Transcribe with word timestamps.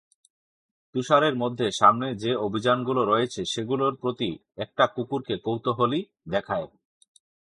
তুষারের 0.95 1.35
মধ্যে 1.35 1.67
সামনে 1.71 2.07
যে-অভিযানগুলো 2.15 3.01
রয়েছে, 3.05 3.41
সেগুলোর 3.45 3.93
প্রতি 3.95 4.29
একটা 4.57 4.83
কুকুরকে 4.87 5.35
কৌতূহলী 5.37 6.01
দেখায়। 6.29 6.67